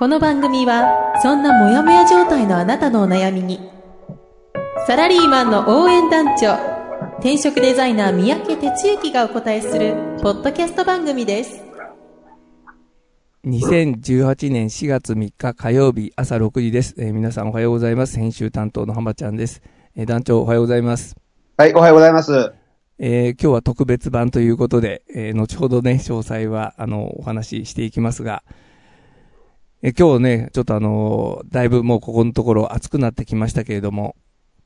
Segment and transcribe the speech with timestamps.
[0.00, 3.60] この番組はそんなモヤモヤ状態のあなたのお悩みに
[4.86, 6.54] サラリーマンの応援団長
[7.18, 9.92] 転職デザイナー三宅哲之がお答えする
[10.22, 11.62] ポッドキャスト番組です
[13.44, 16.94] 2018年4月3日火曜日朝6時です。
[16.96, 18.18] えー皆さんおはようございます。
[18.18, 19.60] 編集担当の浜ちゃんです。
[19.96, 21.14] えー団長おはようございます。
[21.58, 22.52] はい、おはようございます。
[22.98, 28.42] えー今日は特別版ということで、えー後ほどね、詳細は、あの、お話ししていきますが、
[29.82, 34.14] えー今日ね、ちょっとあのーだいぶもうここのところ暑くなってきましたけれども、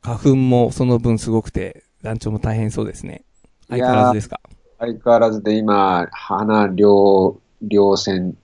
[0.01, 3.25] 花粉もその分すごくて、団長も大変そうですね。
[3.69, 4.41] 相変わらずですか？
[4.79, 8.37] 相変わらずで今、花両、両線、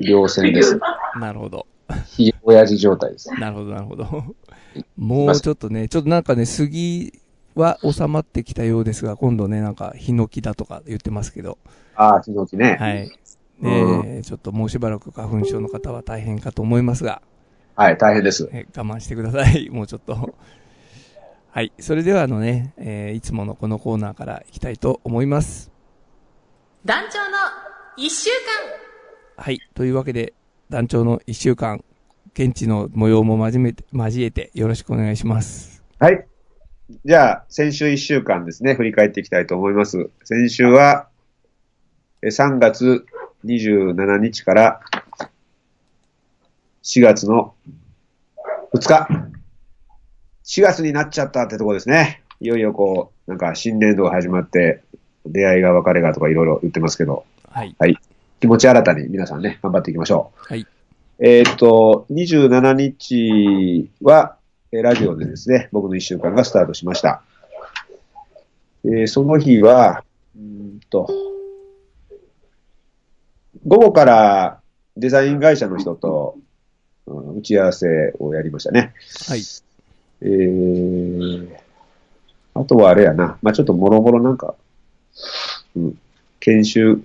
[0.00, 0.80] 両線です。
[1.20, 1.66] なるほど。
[2.06, 3.30] ひ親父状態です。
[3.38, 4.06] なるほど、なるほど。
[4.96, 7.12] もうちょっとね、ちょっとなんかね、杉
[7.54, 11.58] は収まってきたようですが、今度ね、なんか、ヒノキだとか言ってますけど、
[11.94, 12.76] ああ、ヒノキね。
[12.80, 13.10] はい。
[13.60, 13.66] う
[14.04, 17.22] ねちょっともうしばらく花粉症の方は大変かと思いますが、
[17.74, 18.48] はい、大変です。
[18.52, 19.68] え我慢してください。
[19.70, 20.34] もうちょっと。
[21.50, 21.72] はい。
[21.78, 25.70] それではあのね、えーいつものこのコーナーからいきたいと思います。
[26.84, 27.36] 団長の
[27.96, 28.30] 一週
[29.38, 29.60] はい。
[29.74, 30.32] というわけで、
[30.70, 31.84] 団長の一週間、
[32.32, 35.84] 現地の模様も交えて、交えてよろしくお願いします。
[35.98, 36.26] はい。
[37.04, 40.08] じゃあ、先週1週間ですね、振り返っていきたいと思います。
[40.24, 41.08] 先週は、
[42.22, 43.04] え3月
[43.46, 44.80] 27日から
[46.82, 47.54] 4月の
[48.72, 49.08] 2日。
[50.44, 52.22] 4月になっちゃったってとこですね。
[52.40, 54.82] いよいよこう、なんか新年度が始まって、
[55.24, 57.74] 出会いが別れがとかいろいろ言ってますけど、はい。
[57.78, 57.96] はい。
[58.38, 60.52] 気持ち新たに皆さんね、頑張っていきましょう。
[60.52, 60.66] はい。
[61.18, 64.36] えーっと、27日は、
[64.70, 67.22] えーラジオでですね、僕の一週間がスタートしました。
[68.84, 70.04] えーその日は、
[70.36, 70.42] うー
[70.76, 71.08] んと、
[73.66, 74.60] 午後から
[74.96, 76.46] デザイン会社の人と、うん
[77.06, 78.92] 打ち合わせをやりましたね。
[79.28, 79.42] はい。
[80.22, 81.56] えー、
[82.54, 84.56] あとはあれやな、まあちょっともろもろなんか、
[85.76, 85.98] うん、
[86.40, 87.00] 研修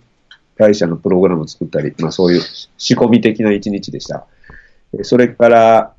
[0.57, 2.41] 会社のプログラムを作ったり、まあそういう
[2.79, 4.25] 仕込み的な一日でした。
[4.93, 5.93] えーそれから、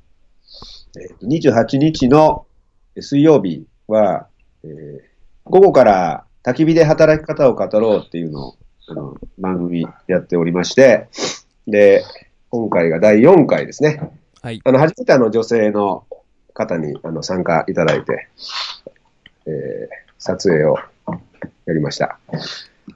[0.96, 2.44] えーと28日の
[2.98, 4.26] 水曜日は、
[4.64, 5.12] えー
[5.44, 8.56] 午後から焚き火で働き方を語ろうっていうのを、
[8.88, 11.08] あの、番組やっておりまして、
[11.66, 12.04] で、
[12.50, 14.10] 今回が第4回ですね。
[14.42, 14.60] はい。
[14.64, 16.04] あの、初めてあの女性の
[16.52, 18.28] 方にあの参加いただいて、
[19.46, 20.76] えー撮影を
[21.66, 22.20] やりました。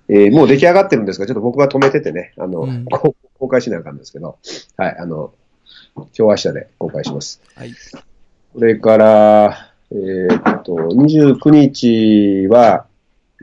[0.08, 2.84] えーもう出来上がってるんですが、ちょっと僕が止めててね、あの、うん
[3.38, 4.38] 公開しなあかんですけど、
[4.76, 5.32] はい、あの、
[5.94, 7.42] 今日明日で公開します。
[7.54, 7.72] はい。
[7.72, 12.85] それから、えーっと、29日は、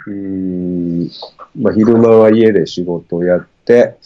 [0.07, 1.09] うーん、
[1.59, 3.97] まあ、昼間は家で仕事をやって、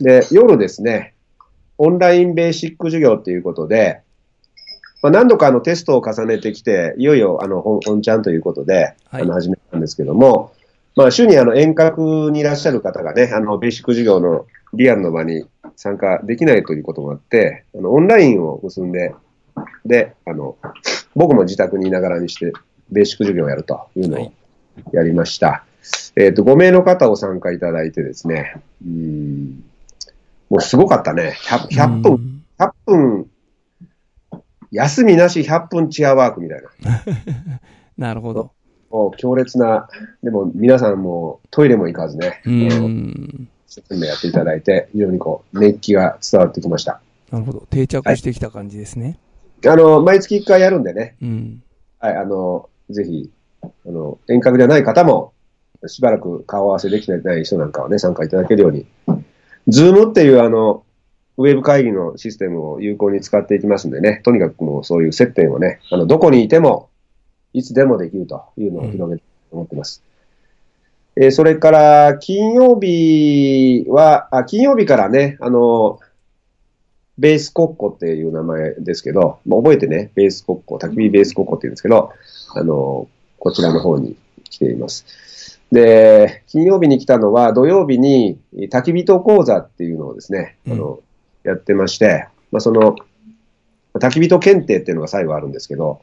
[0.00, 1.14] で、夜ですね、
[1.78, 4.00] オンラインベーシック授業ということで、
[5.02, 9.22] まあ、何度かあのテストを重ねてきて、いよいよあの本本ちゃんということで、はい。
[9.22, 10.52] あの始めたんですけども、
[10.94, 15.44] まあ、週にあの遠隔にいらっしゃる方がね、あのベーシック授業のリアルの場に
[15.76, 19.14] 参加できないということもあって、あのオンラインを結んで、
[19.84, 20.56] で、あの、
[21.16, 22.52] 僕も自宅にいながらにして、
[22.90, 24.32] ベーシック授業をやるというのを
[24.92, 25.64] やりました。
[26.16, 29.64] えっ、と、5名の方を参加いただいてですね、うーん、
[30.50, 31.36] もうすごかったね。
[31.44, 33.30] 100, 100分、うん100分、
[34.70, 36.70] 休みなし100分チェアワークみたいな。
[37.98, 38.52] なるほど。
[38.90, 39.88] もう強烈な、
[40.22, 43.48] でも皆さんもトイレも行かずね、うあのん。
[43.66, 47.00] 一生懸命やっていただいて、非常にこう、熱気が伝わってきました。
[47.30, 47.66] なるほど。
[47.70, 49.18] 定着してきた感じですね。
[49.66, 51.62] あの、毎月1回やるんでね、うん。
[51.98, 53.30] はい、あの、ぜひ、
[53.62, 55.32] あの、遠隔ではない方も、
[55.86, 58.86] しばらく顔合わせできてない人なんかはね、参加いただけるように、
[59.68, 60.84] ズームっていうあの、
[61.38, 66.90] ウェブ会議のシステムを有効に使っていきますんでね、とにかくもうそういう接点をね、あの、どこにいても、
[67.52, 70.02] いつでもできるというのを広げて思ってます。
[71.16, 76.00] えーそれから、金曜日は、あ、金曜日からね、あの、
[77.18, 82.12] ベースコッコっていう名前ですけど、まあ、覚えてね、ベースコッコ、焚き火ベースコッコって言うんですけど、
[82.54, 83.08] あの、
[83.42, 85.58] こちらの方に来ています。
[85.72, 91.00] で、金曜日に来たのは、土曜日に焚き火と講座っていうのをですね、あの、
[91.42, 92.94] やってまして、まあ、その、
[93.94, 96.02] 焚き人検定っていうのが最後あるんですけど、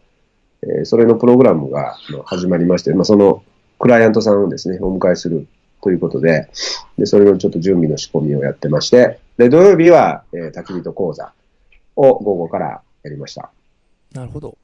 [0.63, 1.95] えーそれのプログラムが
[2.25, 3.41] 始まりまして、まあ、その
[3.79, 5.47] クライアントさんをですね、お迎えする
[5.81, 6.49] ということで、
[6.97, 11.31] で、それのちょっと準備の仕込みをやってまして、で、土曜日は、えー、焚き人講座
[11.95, 13.49] を午後からやりました。
[14.11, 14.57] なるほど。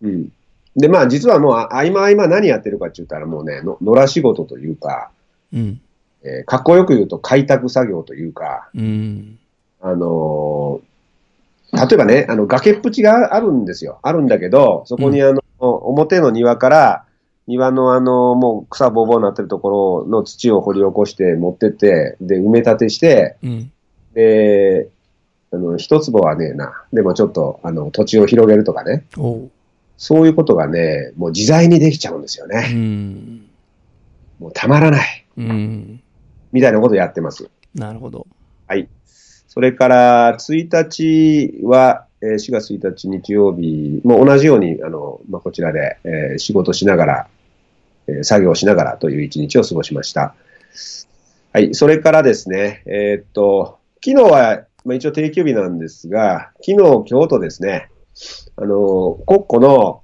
[0.00, 0.32] うん。
[0.76, 5.10] で、まあ実はもうあ合間合間何やってるかって言ったらもうね、の野良仕事というか、
[5.52, 5.80] うん。
[6.22, 9.38] えーかっこよく言うと開拓作業というか、うん。
[9.80, 10.94] あのー
[11.74, 13.98] 例えばね、あの、崖っぷちがあるんですよ。
[14.02, 17.04] あるんだけど、そこにあの、表の庭から、
[17.48, 23.72] 庭のあの、もう草ぼうぼうになってるところの土を掘り起こして持ってって、で、埋め立てして、うん。
[24.14, 24.88] で、
[25.52, 26.84] あの、一坪はねえな。
[26.92, 29.04] でもちょっと、あの、土地を広げるとかね。
[29.18, 29.50] おう。
[29.96, 32.72] そういうことがね、もう自在にできちゃうんですようね。
[32.72, 33.46] ん。
[34.38, 35.26] もうたまらない。
[35.36, 36.02] うん。
[36.52, 37.48] みたいなことをやってます。
[37.74, 38.26] なるほど。
[38.66, 38.88] はい。
[39.48, 47.28] それから、1日は、えー4月1日日曜日も同じように、あの、まあ、こちらで、えー仕事しながら、
[48.08, 50.34] えー作業しながらという一日を過ごしました。
[51.52, 51.74] はい。
[51.74, 57.90] それからですね、えーっと、昨日は、まあ、一応定休日なんですが、昨日、今日とですね、
[58.56, 60.02] あの、国庫の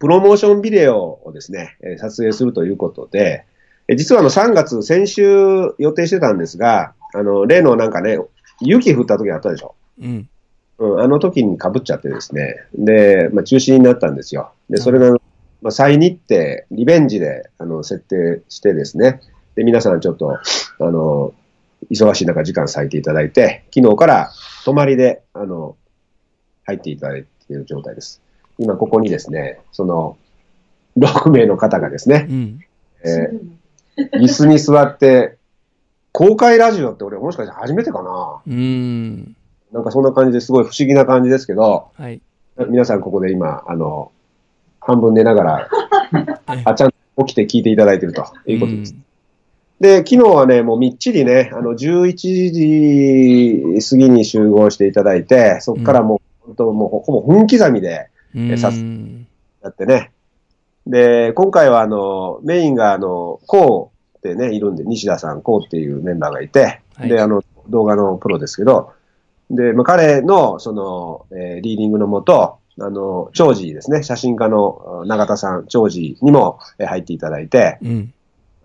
[0.00, 3.44] プロモーションビデオをですね、えー撮影するということで、
[3.88, 5.22] え実はあの3月、先週
[5.78, 8.18] 予定してたんですが、あの、例のなんかね、
[8.60, 9.74] 雪降った時あったでしょ？
[10.00, 10.28] うん。
[10.78, 12.56] うん、あの時に被っちゃってですね。
[12.74, 14.52] で、まあ、中止になったんですよ。
[14.68, 15.12] で、それが、
[15.62, 19.20] まあ、再日程、リベンジで、あの、設定してですね。
[19.54, 20.40] で、皆さんちょっと、あ
[20.80, 21.32] の、
[21.92, 24.30] 忙しい中時間割いていただいて、昨日から
[24.64, 25.76] 泊まりで、あの、
[26.64, 28.20] 入っていただいている状態です。
[28.58, 30.16] 今ここにですね、その、
[30.96, 32.60] 6名の方がですね、うん。
[33.04, 33.54] えー
[33.96, 35.36] 椅子に座って、
[36.10, 38.40] 公開ラジオって俺もしかして初めてかな？
[38.44, 39.36] うん。
[39.70, 42.20] なんかそんな感じですごい不思議な感じですけど、はい。
[42.68, 44.10] 皆さんここで今、あの、
[44.80, 45.68] 半分寝ながら、
[46.64, 48.96] あ、ちゃんと起きて聞いていただいているということです。
[49.78, 52.14] で、昨日はね、もうみっちりね、あの、11
[53.76, 58.50] 時過ぎに集合していただいて、そこからもう、本当もうほほぼ分刻みでうん。
[58.52, 59.26] えさうん。
[59.62, 60.10] やってね。
[60.86, 68.92] で、今回はあの、メインがあの、こうってね、いるんで、西田さん、こうっていうメンバーがいて、はいで、あの、動画のプロですけど、
[69.50, 78.12] で、まあ、彼の、その、えーリーディングのもと、あの、長治ですね、写真家のあ永田さん、長治にもえー入っていただいて、うん。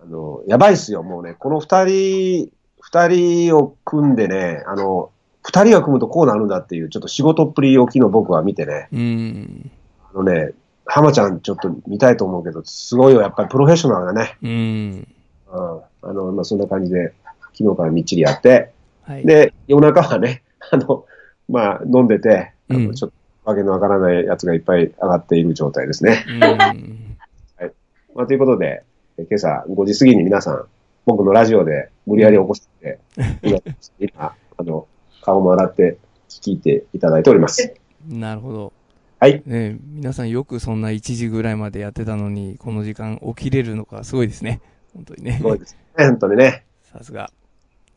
[0.02, 2.50] あの、やばいっすよ、もうね、この二人、
[2.80, 5.10] 二人を組んでね、あの、
[5.42, 9.70] 二人が組むとこうなるんだっていう、ちょっと仕事っぷりを昨日僕は見てね、うん。
[10.12, 10.52] あのね、
[10.84, 14.36] 浜ちゃんちょっと見たいと思うけど、すごいよ、やっぱりプロフェッショナルだね。
[14.42, 14.50] うん。
[14.50, 15.80] うん。
[16.02, 17.12] あの、まあ、そんな感じで、
[17.56, 18.70] 昨日からみっちりやって、
[19.02, 19.24] はい。
[19.24, 21.04] で、夜中はね、 あの、
[21.48, 26.24] まあ、飲んでて、あうんのちょっとわけのわからないやつがいっぱい上がっている状態ですね。
[26.28, 26.38] うん。
[28.14, 28.82] まあ、ということで、
[29.18, 30.64] え今朝5時過ぎに皆さん、
[31.06, 32.98] 僕のラジオで無理やり起こして、
[33.42, 33.58] 今、
[33.98, 34.86] 今あの、
[35.22, 37.74] 顔も洗って聞いていただいております。
[38.08, 38.72] なるほど。
[39.18, 39.42] はい。
[39.44, 44.60] ね皆さんよくそんな1時ぐらいまでやってたのに、この時間起きれるのかすごいですね。
[44.94, 45.42] 本当にねす。
[45.42, 46.64] ごいですね、本当にね。
[46.84, 47.30] さすが。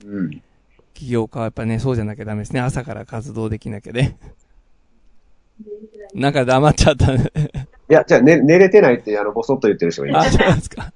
[0.05, 0.41] うん。
[0.93, 2.59] 起業家はやっぱね、そうじゃなきゃダメですね。
[2.59, 4.17] 朝から活動できなきゃね。
[6.13, 7.31] なんか黙っちゃったね。
[7.89, 10.37] いや、じゃあ、ね、寝れてないって、あの、ぼそっと言ってる人がいまあ、す。
[10.37, 10.93] そうですか。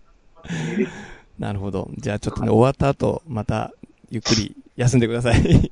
[1.39, 1.89] なるほど。
[1.97, 3.73] じゃあちょっとね、終わった後、また、
[4.09, 5.71] ゆっくり休んでください。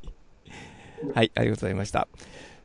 [1.14, 2.08] はい、ありがとうございました。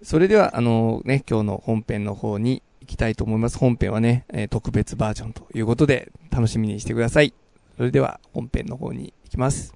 [0.03, 3.59] それでは、あのね、今日の本編の方に行きたいと思います。
[3.59, 7.35] 本編はね、えー特別バージョンということで、楽しみにしてください。
[7.77, 9.75] それでは、本編の方に行きます。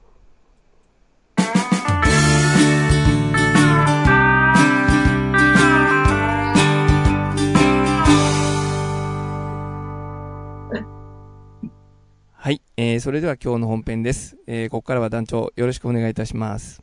[12.45, 14.37] はい、えー、それでは今日の本編です。
[14.47, 16.83] えー、ここからは団長、よろしくお願いいたします。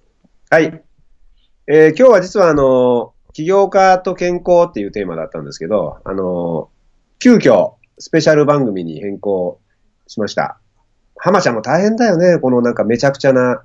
[0.50, 0.84] はい。
[1.68, 6.70] えー今日は実はあの、起業家と健康っていうテーマだったんですけど、あの、
[7.20, 9.60] 急遽スペシャル番組に変更
[10.08, 10.60] しました。
[11.15, 13.63] 浜ちゃんも大変だよね、このなんかめちゃくちゃな、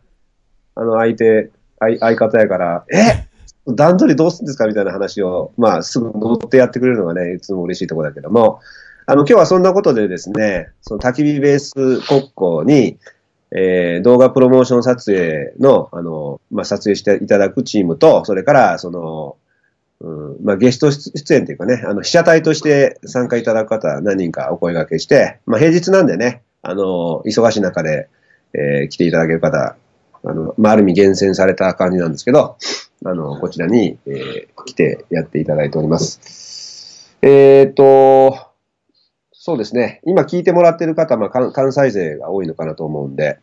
[0.75, 3.27] あの相手、相相方やから、え？
[3.69, 4.67] 段取りどうするんですか？
[4.67, 8.61] みたいな話を、まあすぐ乗ってやってくれるのがね、いつも嬉しいところだけども、
[9.07, 12.99] あの、今日はそんなことでですね、その焚き火ベース国交に、
[13.53, 19.37] えー動画プロモーション撮影の、あの、まあ、撮影していただくチームと、それから、その、
[20.01, 20.11] う
[20.41, 28.09] ん、まあ、ゲスト出演というかね、あの、被写体として参加いただく方何人かお声掛けして、まあ、平日なんでね、あの、忙しい中で、
[28.53, 29.77] えー来ていただける方、
[30.25, 32.57] あの、まあ、ある意味厳選された感じなんですけど、
[33.05, 37.17] あの、こちらに、えー来てやっていただいております。
[37.23, 38.46] えっ、と、
[39.47, 40.01] そうですね。
[40.05, 43.39] 今聞いてもらってる方、まあ、関関西勢が多いのかなと思うんで、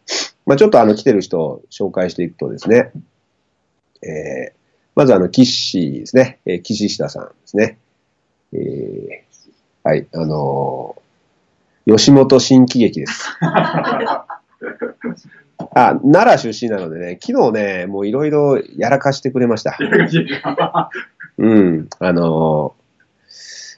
[0.46, 2.92] まあ、ちょっとあの、来てる人を紹介していくとですね、
[4.02, 4.54] えー
[4.96, 6.40] まずあの、岸ですね。
[6.46, 7.78] えー岸下さんですね。
[8.52, 13.30] えーはい、あのー吉本新喜劇です。
[13.40, 14.28] あ、
[15.74, 19.78] 奈良出身なのでね、昨日ね、もういろいろやらかしてくれました。
[21.38, 22.84] うん、あのー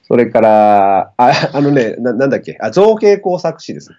[0.08, 3.92] それから、あ、あのね、な、なんだっけ、あ、造形工作士です。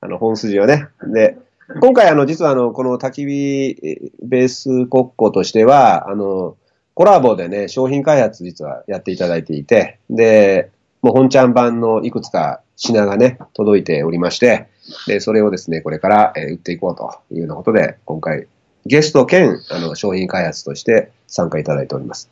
[0.00, 0.88] あの、本筋はね。
[1.06, 1.38] で、
[1.80, 6.56] 今回あの、実はあの、この焚き火ベース国庫としては、あの、
[6.94, 14.66] コラボでね、商品開発実はやっていただいていて、で、もう本ちゃん版のいくつか品がね、届いておりまして、
[15.06, 18.46] で、それをですね、これから、え売っていこうというようなことで、今回、
[18.86, 22.30] ゲスト兼、あの、商品開発として参加いただいております。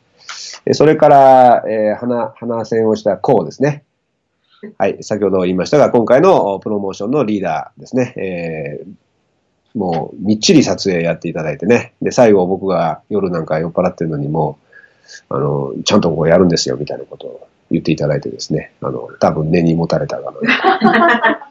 [0.73, 3.83] それから、えー、花、花線をしたコウですね。
[4.77, 8.13] はい、先ほど言いましたが、今回のプロモーションのリーダーですね。
[8.17, 8.91] えー
[9.77, 11.93] もう、みっちり撮影やっていただいてね。
[12.01, 14.57] で、最後僕が夜なんか酔っ払ってるのにも
[15.29, 18.73] う、あの、ちゃんとこうやるんですよ、みたいなことを言っていただいてですね。
[18.81, 20.37] あの、多分根に持たれたかな。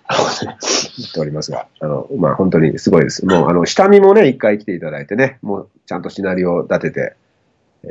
[0.98, 3.24] 言っておりますが、あの、まあ、本当にすごいです。
[3.24, 7.14] もう、あの、下見もね、一回来ていただいてね、もう、ちゃんとシナリオを立てて、
[7.84, 7.90] えー、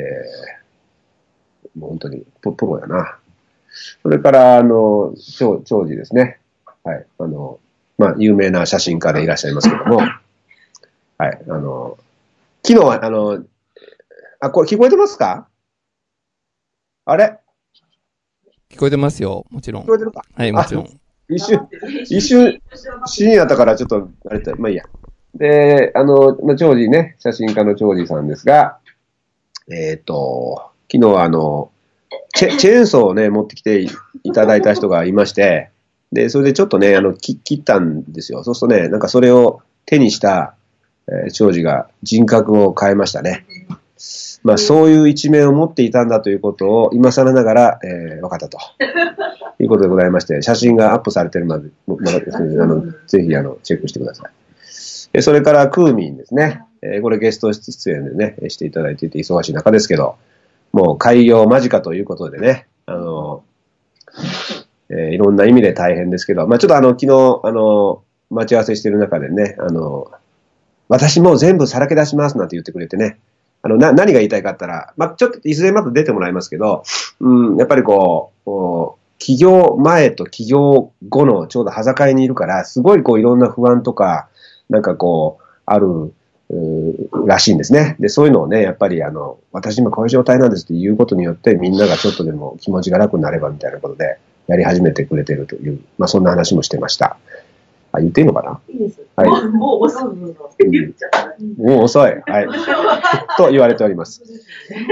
[1.77, 3.17] もう本当にププロやな。
[4.03, 6.39] それから、あの、長、長寿ですね。
[6.83, 7.05] はい。
[7.19, 7.59] あの、
[7.97, 9.97] まあ、有名な写真家でいらっしゃいますけども、
[11.17, 11.41] はい。
[11.49, 11.97] あの、
[12.65, 13.43] 昨日は、あの、
[14.39, 15.47] あ、これ聞こえてますか？
[17.05, 17.39] あれ？
[18.69, 19.87] 聞こえてますよ、もちろん聞。
[19.87, 20.21] こえてるか？
[20.33, 20.99] はい、もちろん。
[21.27, 21.67] 一瞬、
[22.03, 22.61] 一瞬、
[23.05, 24.83] 深夜だからちょっと、あれだ、まあいいや。
[25.33, 28.79] で、あの、まあ、長司ね、写真家の長司さんですが、
[29.71, 31.71] えっ、と、昨日はあの、
[32.35, 33.89] チェチェーンソーをね、持ってきてい
[34.23, 35.69] いただいた人がいまして、
[36.11, 38.43] で、それでちょっとね、あの、き切ったんですよ。
[38.43, 40.55] そうするとね、なんかそれを手にした、
[41.07, 43.45] えー長司が人格を変えましたね。
[44.43, 48.57] まあ、そういう一面を持っていたんだということを今更ながら、えー分かったと。
[49.57, 51.91] いうことでございまして、写真がアップされてるまで、あ
[52.65, 54.31] のぜひあのチェックしてください。
[55.13, 56.61] えそれから、クーミンですね。
[56.81, 60.15] えーこれゲスト出演でね、えしていただいていて忙しい中ですけど、
[60.75, 63.45] もう開業間近ということでね、あの、
[64.89, 70.11] えーいろんな意味で大変ですけど、まあちょっとあの、昨日、あの、待ち合わせしてる中でね、あの、
[70.89, 73.19] 私もう全部さらけ出しますなんて言ってくれてね、
[73.61, 76.83] あの、な、何が言いたいかったら、まあちょっといずれまた出てもらいますけど、
[77.21, 84.27] うん、やっぱりこう、こう起業前と起業後のちょうど端境にいるから、すごいこういろんな不安とか、
[84.69, 86.13] なんかこう、ある、
[87.25, 87.95] らしいんですね。
[87.99, 97.17] で、そういうのをね、やっぱりあの、私今こういう状態なんですっていうことによって、みんながちょっとでも気持ちが楽になればみたいなことで、やり始めてくれてるという、まあそんな話もしてました。
[97.91, 98.59] あ、言っていいのかな？
[98.69, 99.01] いいです。
[99.15, 100.03] はいもう遅い。
[100.03, 102.11] もう遅い。
[102.25, 102.47] はい。
[103.37, 104.21] と言われております。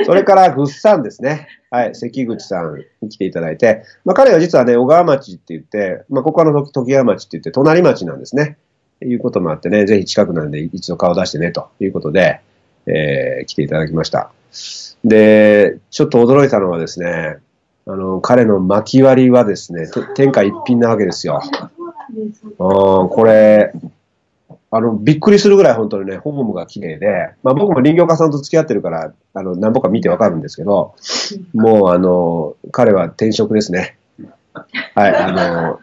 [0.06, 1.48] それから、ぐっさんですね。
[1.70, 1.96] はい。
[1.96, 8.58] 関口さんに来ていただいて、まあ、彼は実はね、小川町って言って、まあ、ここはの時川町って言って、隣町なんですね。
[9.04, 12.42] いうこともあってね、ぜひ近くなんで一度顔出してね、ということで、
[12.86, 14.32] えー来ていただきました。
[15.04, 17.38] で、ちょっと驚いたのはですね、
[17.86, 21.42] あの、彼の巻き割りはですね、て天下一品なわけですよ。
[21.44, 22.42] そうなんです。
[22.46, 23.74] うん、これ、
[24.72, 30.96] あの、びっくりするぐらい本当にね、フォームが綺麗で、まあ僕も林業家さんと付き合ってるから、あの、何ぼか見てわかるんですけど、
[31.54, 33.98] もうあの、彼は転職ですね。
[34.96, 35.80] はい、あの、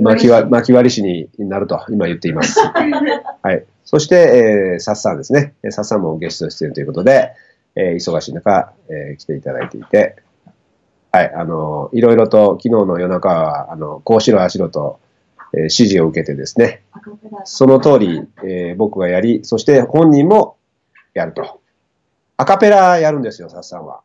[0.00, 2.58] 巻き割巻き割り師になると今言っています。
[3.42, 3.64] はい。
[3.84, 5.54] そして、えー、サッサンですね。
[5.62, 7.32] えーサッサンもゲスト出演ということで、
[7.76, 10.16] えー忙しい中、えー来ていただいていて、
[11.10, 14.98] はい、あの、いろいろと昨日の夜中は、あの、こうしろああしろと、
[15.52, 16.82] えー指示を受けてですね、
[17.44, 20.56] その通り、えー僕がやり、そして本人も
[21.12, 21.60] やると。
[22.38, 24.00] アカペラやるんですよ、サッサンは。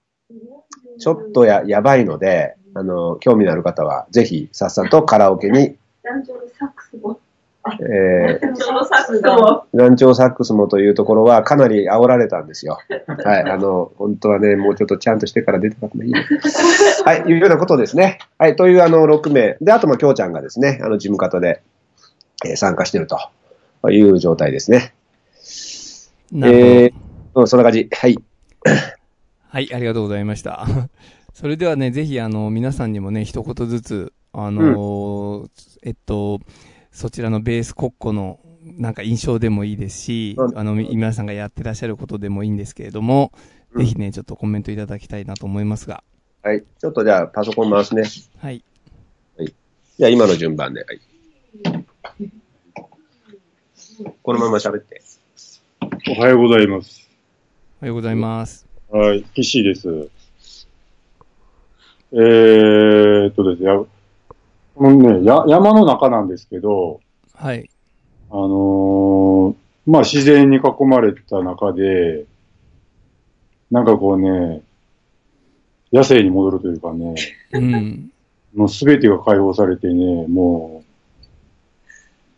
[1.00, 7.20] ちょっとや、やばいので、あの、興味のある方は、ぜひ、サッサンとカラオケに、男女のサックスも。
[7.82, 9.66] えー、男女のサックスも。
[9.74, 12.78] 団長サックスもというところはかなり煽られたんですよ。
[13.26, 13.42] はい。
[13.42, 16.24] あの、本当はね、もうちょっとちゃんとしてから出てた方がいいね。
[17.04, 17.22] はい。
[17.22, 18.20] いうようなことですね。
[18.38, 18.56] はい。
[18.56, 19.58] というあの、6名。
[19.60, 21.62] で、あと、まあ、きょうちゃんがですね、あの、事務方で、
[22.46, 24.94] えー参加しているという状態ですね。
[26.32, 26.66] なるほど。
[26.66, 26.94] えー
[27.34, 27.90] うん、そんな感じ。
[27.92, 28.18] はい。
[29.50, 30.68] はい、ありがとうございました。
[31.38, 35.50] それではね、ぜひ、あの、皆さんにもね、一言ずつ、あのー
[35.84, 36.40] えっと、
[36.92, 43.32] そちらのベース国庫のなんか印象でもいいですし、うんあの、み皆さんがやってらっしゃることでもいいんですけれども、
[43.72, 46.04] うんぜひね、ちょっとコメントいただきたいなと思いますが。
[46.42, 46.64] はい。
[46.80, 48.02] ちょっとじゃあ、パソコン回すね。
[48.40, 48.64] はい。
[50.00, 50.84] じゃあ、今の順番で。
[50.86, 51.00] はい。
[54.24, 55.04] このまま喋って。
[56.18, 57.08] おはようございます。
[57.80, 58.66] おはようございます。
[58.90, 60.10] はい、岸です。
[62.12, 63.78] えーっとですね、や
[64.76, 67.02] このね、や山の中なんですけど、
[67.34, 67.70] はい。
[68.30, 69.56] あのー
[69.90, 72.26] まあ自然に囲まれた中で、
[73.72, 74.62] なんかこうね、
[75.94, 77.16] 野生に戻るというかね、
[77.54, 78.12] うん。
[78.54, 81.26] もうすべてが解放されてね、もう、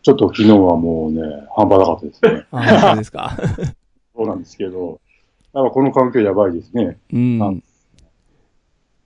[0.02, 1.22] ちょっと昨日はもうね、
[1.56, 2.46] 半端なかったですね。
[2.52, 3.36] あ、そうですか。
[4.14, 5.00] そうなんですけど、
[5.52, 6.98] やっぱこの環境やばいですね。
[7.12, 7.69] うんあ。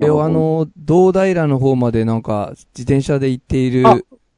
[0.01, 3.85] え、あの、道平の方までなんか、自転車で行っている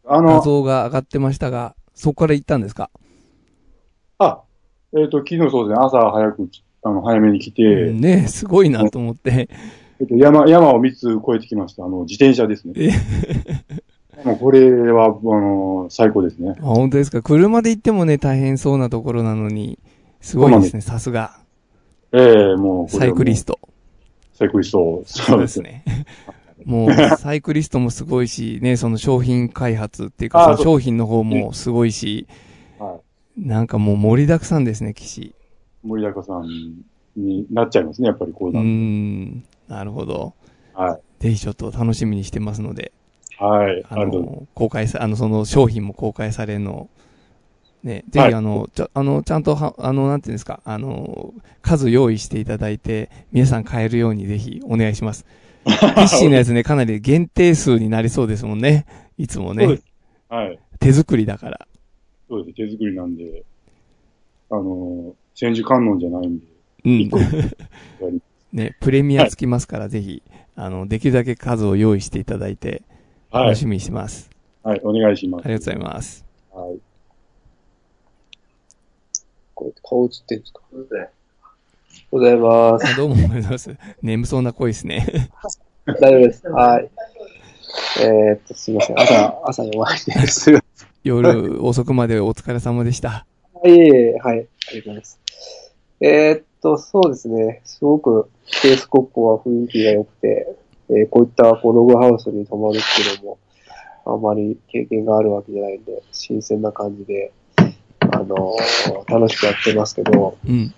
[0.04, 2.90] 画の、像が上がってましたが、そこから行ったんですか？
[4.18, 4.40] あ、
[4.96, 6.48] えっ、と、昨日そうですね、朝早く、
[6.82, 9.48] あの、早めに来て、うんねすごいなと思って。
[9.98, 11.84] えっと、山、山を3つ越えてきました。
[11.84, 12.74] あの、自転車ですね。
[14.24, 16.54] もうこれは、あの、最高ですね。
[16.58, 17.22] あ、本当ですか？
[17.22, 19.78] 車で行ってもね、大変そうなところなのに、
[20.20, 21.38] すごいですね、さすが。
[22.12, 23.58] ええもうこれはもう、サイクリスト。
[24.36, 25.02] サイクリスト。
[25.06, 25.62] そうです。
[25.62, 25.82] ね。
[26.64, 32.26] もう、サイクリストもすごいし、ね、 その商品開発っていうか、あその商品の方もすごいし、
[32.78, 33.00] は
[33.36, 35.22] なんかもう盛りだくさんですね、騎士。
[35.22, 35.34] い。
[35.84, 36.44] 森高さん
[37.16, 40.34] になっちゃいますね、やっぱりこううなるん、なるほど。
[40.74, 41.22] はい。
[41.22, 42.92] ぜひちょっと楽しみにしてますので、
[43.38, 43.84] はい。
[43.88, 44.04] あ。
[44.04, 46.90] の、公開さ、あの、その商品も公開されるのを、
[47.86, 55.24] ね、ぜひあの、ちゃ、あの、ちゃんとは、あの、なんていうんですか、あの、数用意していただいて、皆さん買えるようにぜひお願いします。
[55.64, 58.86] ピッのやつね、かなり限定数になりそうですもんね。
[59.18, 59.80] いつもね。
[60.28, 60.58] はい。
[60.80, 61.68] 手作りだから。
[62.28, 62.56] そうです。
[62.56, 63.44] 手作りなんで、
[64.50, 66.44] あの、千手観音じゃないんで、
[66.84, 68.20] うん
[68.52, 70.22] ね、プレミアつきますから、ぜひ、
[70.56, 72.82] あの、できるだけ数を用意していただいて、
[73.30, 73.44] はい。
[73.44, 74.30] 楽しみにしてます。
[74.64, 74.80] はい。
[74.82, 75.44] お願いします。
[75.44, 76.24] ありがとうございます。
[76.52, 76.85] はい。
[79.56, 80.60] これ顔映ってるんですか？
[80.70, 81.08] おはよ
[82.10, 82.92] うございます。
[82.92, 83.76] あどうもおはようございます。
[84.02, 85.30] 眠そうな声ですね。
[85.98, 86.46] 大丈夫です。
[86.48, 86.90] はい。
[88.02, 89.00] えー、っと、すみません。
[89.00, 90.50] 朝、朝弱いです。
[90.52, 90.62] は
[91.04, 93.26] 夜遅くまでお疲れ様でした。
[93.64, 94.40] い、いえいえはい。
[94.40, 95.20] ありがとうございます。
[96.00, 97.62] えー、っと、そうですね。
[97.64, 98.28] すごく、
[98.62, 100.54] ケースコップは雰囲気が良くて、
[100.90, 103.38] えーこういったこうログハウスに泊まるっていうのも、
[104.04, 107.45] あまり経験があるわけじゃないんで、新鮮な感じで、あ
[108.26, 110.74] のー楽しくやってますけど、うん。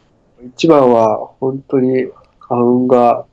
[0.55, 2.07] 一番は本当に
[2.41, 3.27] 花粉が、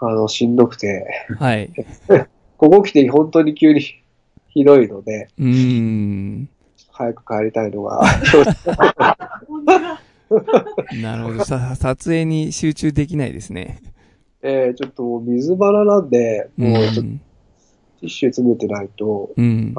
[0.00, 1.06] あの、しんどくて、
[1.38, 1.70] はい。
[2.58, 3.80] ここ来て本当に急に
[4.48, 6.48] ひどいので、うーん。
[6.90, 8.02] 早く帰りたいのが、
[11.02, 11.44] なるほど。
[11.44, 13.80] さ、撮影に集中できないですね。
[14.42, 17.18] えー、ちょっともう水腹なんで、うもうちょっとん。
[18.00, 19.74] ティッシュ詰めてないと、うん。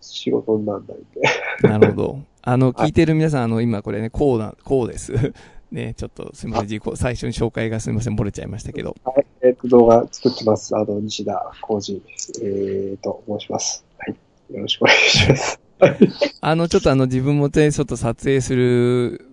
[0.00, 1.22] 仕事にならないんで。
[1.62, 2.20] なるほど。
[2.42, 5.12] あの、はい聞いてる皆さん、あの、今これね、こうな、こうです。
[5.70, 8.96] ね、ちょっとすみません、自己、最初に紹介がすみません、漏れちゃいましたけど。
[9.04, 9.26] はい。
[9.42, 10.74] えっ、と、動画作ってます。
[10.74, 12.02] あの、西田浩二、
[12.42, 13.84] えーと、申します。
[13.98, 14.54] はい。
[14.54, 15.60] よろしくお願いします。
[16.40, 19.26] あの、ちょっとあの、自分もね、ちょっと撮影する、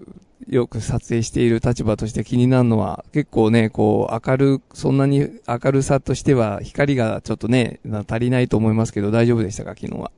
[0.49, 10.11] よく撮影している立場として気になるのは、結構ね、こう、明る、そんなに明るさとしては、光がちょっとね、な足りないと思いますけど、大丈夫でしたか、昨日は？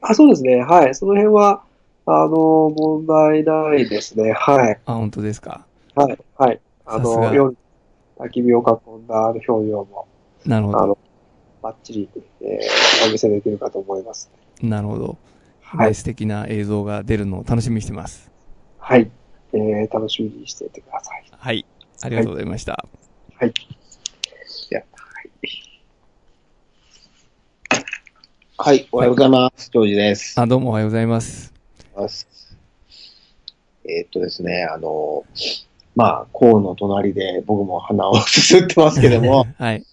[0.00, 0.62] あ、そうですね。
[0.62, 0.94] はい。
[0.94, 1.62] その辺は、
[2.06, 4.32] あの、問題ないですね。
[4.32, 4.80] はい。
[4.86, 5.66] あ、本当ですか？
[5.94, 6.18] はい。
[6.36, 6.60] はい。
[6.86, 7.56] あの、夜、
[8.18, 10.06] 焚き火を囲んだ表情も、
[10.46, 10.78] なるほど。
[10.82, 10.98] あの、
[11.62, 12.08] バッチリ、
[12.40, 14.30] えー、お見せできるかと思います。
[14.62, 15.16] なるほど。
[15.60, 18.30] はいね素敵な映像が出るのを楽しみにしてます。
[18.78, 19.10] はい。
[19.52, 21.24] えー、楽しみにしていてください。
[21.30, 21.66] はい。
[22.00, 22.86] ありがとうございました。
[23.38, 23.52] はい。
[24.70, 25.30] じゃあ、はい。
[28.60, 29.70] はい、おはようございます。
[29.72, 30.34] ジョージです。
[30.40, 31.54] あ、どうもおはようございます。
[33.84, 35.24] えーっとですね、あの、
[35.94, 39.84] まあ、河の隣で僕も鼻を すすってますけども、 はい。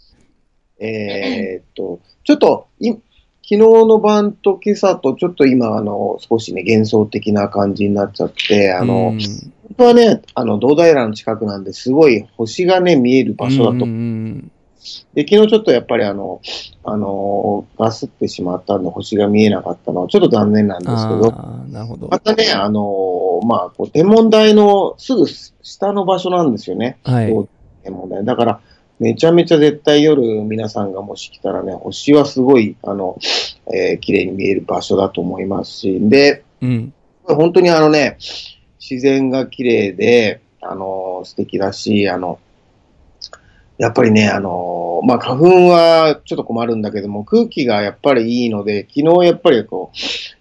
[0.79, 3.01] えーっと、ちょっと、い昨
[3.43, 14.51] 日の晩と今朝とちょっと今、あの、少しね、幻想的な感じになっちゃって、あの、うん本当はね、あの、堂平の近くなんで、すごい星がね、見える場所だとうんうん
[15.13, 16.41] で、昨日ちょっとやっぱりあの、
[16.83, 21.31] あの、ガスってしまったんで星が見えなかったのはちょっと残念なんうんですけど、
[21.71, 22.19] なるほどま。
[22.19, 26.97] たね、あの、まあ、こう天文台のすぐ下の場所なんですよね。
[27.03, 27.33] はい。
[27.83, 28.23] 天文台。
[28.23, 28.59] だから、
[28.99, 33.17] めちゃめちゃ絶対夜皆さんがもし来たらね、星はすごい、あの、
[33.73, 36.93] えー綺麗に見える場所だと思いますし、で、うん。
[37.23, 38.17] 本当にあのね、
[38.79, 42.39] 自然が綺麗で、あの、素敵だし、あの、
[43.77, 49.97] やっぱりね、あの、まあ、花粉はちょっと困るんだけども、空気がやっぱりいいので、昨日やっぱりこう、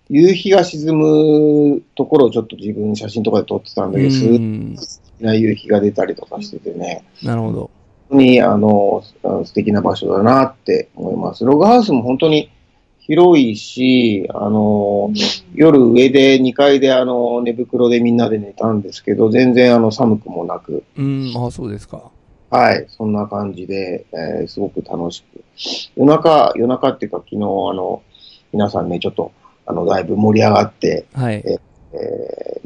[0.08, 4.38] 夕日が沈むところをちょっと自分写真とかで撮ってたんだけど、すご
[5.20, 7.70] な夕日が出たりとかしててね、なるほど。
[8.10, 11.44] 本当にあの、あの素敵な場所だなって思います。
[11.44, 12.50] ログハウスも本当に
[12.98, 15.10] 広いし、あの、
[15.54, 22.10] 夜上で2階であの寝袋でみんなで寝たんですけど、全然あの寒くもなく、うん、あそうですか。
[22.58, 25.42] はい、そんな感じで、えーすごく楽しく。
[25.96, 27.38] 夜中、夜中っていうか昨日あ
[27.74, 28.02] の、
[28.52, 29.32] 皆さんね、ちょっと
[29.66, 31.42] あの、だいぶ盛り上がって、はい。
[31.46, 31.60] えー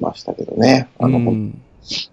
[0.01, 0.89] ましたけどね。
[0.99, 2.11] あの、うほんん素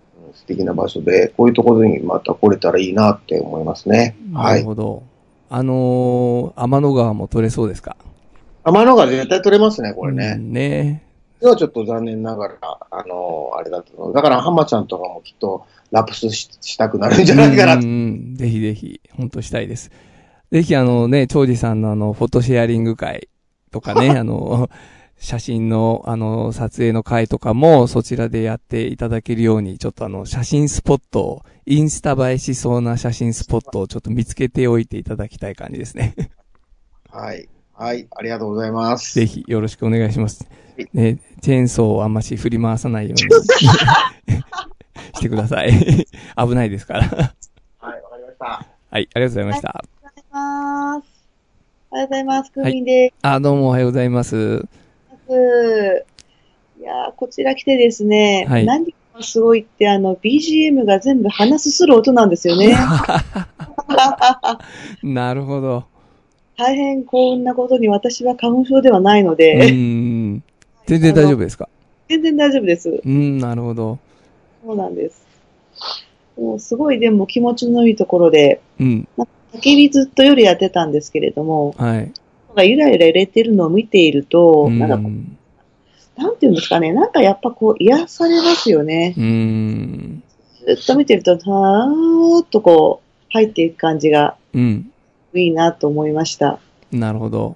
[0.47, 4.15] 敵な場所で、こういうところにまた来れたらいいなって思いますね。
[4.31, 4.59] なはい。
[4.61, 5.03] るほど。
[5.49, 7.95] あのー、天の川も取れそうですか？
[8.63, 10.33] 天の川絶対取れますね、これうね。
[10.33, 11.04] んねで
[11.41, 14.11] はちょっと残念ながら、あの、あれだと。
[14.13, 19.91] だから、浜ちゃんとかもきっと、ラプスししたくなるんじゃないかなうんぜひぜひ、本当したいです。
[20.51, 23.29] ぜひあのね、長司さんのあの、フォトシェアリング会
[23.71, 24.69] とかね、 あの、
[25.17, 36.13] 写真のあの、撮影の会とかもそちらでやっていただけるように、ちょっとあの、写真スポットを、インスタ映えしそうな写真スポットをちょっと見つけておいていただきたい感じですね。
[37.09, 37.47] はい。
[37.77, 38.07] はい。
[38.15, 39.15] ありがとうございます。
[39.15, 40.88] ぜひよろしくお願いしますはい。
[40.93, 43.19] ね、チェーンソーをあんまし振り回さないように
[45.15, 45.71] してください。
[46.38, 47.01] 危ないですから。
[47.01, 47.17] はい、わ
[48.09, 48.45] かりました。
[48.45, 49.69] はい、ありがとうございました。
[49.69, 51.07] ありがとうございます。
[51.91, 52.51] おはようございます。
[52.51, 54.29] クーミンであ、どうもおはようございます。
[54.29, 54.65] す。
[56.79, 62.73] いやーこちら来てですね、はい何がすごいって、あの、BGM が全部鼻すする音なんですよね。
[65.03, 65.83] なるほど。
[66.57, 69.67] 大変幸運なことに私は花粉症ではないのうで。
[69.67, 70.41] 全
[70.87, 71.67] 然大丈夫ですか？
[72.07, 72.89] 全然大丈夫です。
[72.89, 73.99] うーん、なるほど。
[74.65, 75.25] そうなんです。
[76.37, 79.07] もうすごいでも気持ちのいいところで、うん。
[79.53, 82.11] 焚き火ずっと夜やってたんですけれども、はい。
[82.55, 85.09] がゆらゆら揺れてるのを見ていると、うなんか。
[86.17, 89.13] なんていうんですかね、なんかやっぱこう癒されますよね。
[89.17, 90.23] うーん。
[90.65, 94.91] ずっと見てると、はーっとこう、入っていく感じがうん。
[95.39, 96.59] いいなと思いました。
[96.91, 97.55] なるほど。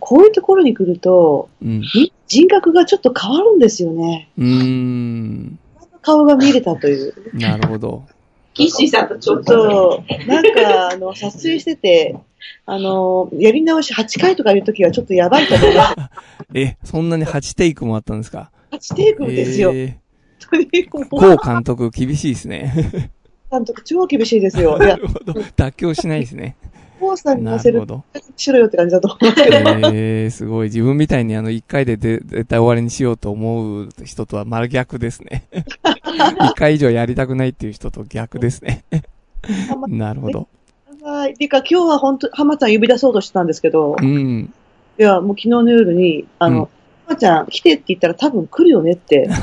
[0.00, 1.80] こういうところに来ると、うん。
[1.94, 4.30] み人格がちょっと変わるんですよね。
[4.38, 5.58] うーん。
[6.00, 7.14] 顔が見れたという。
[7.34, 8.04] なるほど。
[8.54, 12.16] キッシーさんとちょっちと、なんか、あの、撮影してて、
[12.66, 16.10] あの、やり直し8回とかいうときはちょっとやばいと思いました。
[16.54, 19.72] え、そんなに8テイクもあったんですか？8テイクですよ。
[19.74, 23.10] えー、うこう監督厳しいですね。
[23.50, 24.78] 監督超厳しいですよ。
[24.78, 25.32] なる、ほど。
[25.32, 26.56] 妥協しないですね。
[27.02, 27.84] コウさんにな乗せる。
[28.36, 29.56] しろよって感じだと思いますけど。
[29.92, 30.68] えー、すごい。
[30.68, 35.44] 自分みたいにあの、1回でで絶対終わりにしようと思う人とは真逆ですね。
[35.82, 38.84] 1回以上やりたくないっていう人と逆ですね。
[39.88, 40.48] なるほど。
[41.02, 41.34] はい。
[41.34, 44.52] ていうか今日は本当、浜ちゃん呼び出そうとしてたんですけど、うん。
[44.98, 46.68] いや、もう昨日の夜に、あの、うん
[47.04, 49.28] 浜ちゃん来てって言ったら多分来るよねって。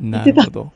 [0.00, 0.72] なるほど。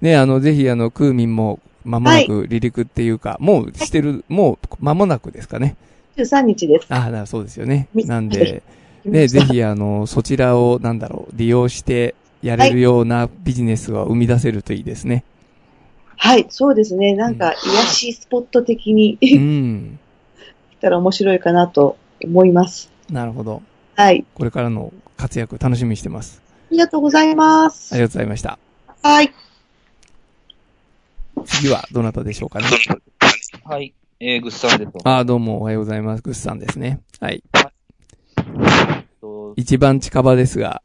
[0.00, 5.76] ね、あの、ぜひあの、クーミンも間もなく離陸っていうか、もうしてる、もう間もなくですかね。
[6.16, 6.86] 13日です。
[6.90, 7.88] ああ、そうですよね。
[7.94, 8.62] みなんで、
[9.04, 15.24] ね、ぜひあの、そちらを、なんだろう、利用してやれるようなビジネスが生み出せるといいですね。
[16.16, 17.14] はい、そうですね。
[17.14, 19.98] なんか、癒しスポット的にう来ん。
[20.80, 22.90] たら面白いかなと思います。
[23.10, 23.62] なるほど。
[23.94, 24.24] はい。
[24.34, 26.42] これからの活躍楽しみにしてます。
[26.46, 27.94] ありがとうございます。
[27.94, 28.58] ありがとうございました。
[29.02, 29.32] はい。
[31.46, 32.66] 次はどなたでしょうかね？
[33.64, 33.94] はい。
[34.18, 34.92] えー、ぐっさんです。
[35.04, 36.22] ああ、どうもおはようございます。
[36.22, 37.00] グッさんですね。
[37.20, 37.42] はい。
[39.20, 40.82] と一番近場ですが、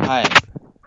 [0.00, 0.24] はい。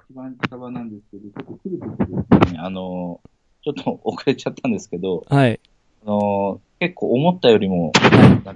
[0.09, 3.21] 一番近場なんですけど、ちょっと来るときですね、あの、
[3.63, 5.59] ちょっと遅れちゃったんですけど、はい。
[6.03, 8.55] あの、結構思ったよりも、なんか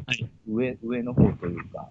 [0.49, 1.89] 上、上の方というか、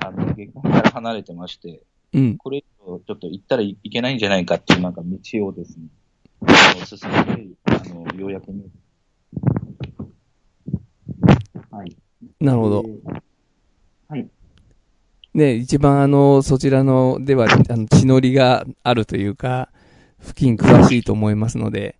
[0.00, 1.82] あの、下界から離れてまして、
[2.14, 2.38] うん。
[2.38, 5.86] これ以上ちょっと行ったらいけないんじゃないかっていうなんか道をですね、
[6.84, 8.64] 進めて、あの、ようやく見
[11.70, 11.96] はい。
[12.40, 12.84] なるほど。
[14.08, 14.28] はい。
[15.34, 19.70] ね、一番あの、そちらの、では、あの、血のりがあるというか、
[20.20, 21.96] 付近詳しいと思いますので、